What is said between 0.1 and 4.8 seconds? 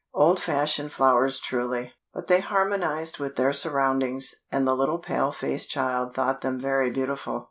Old fashioned flowers truly. But they harmonized with their surroundings, and the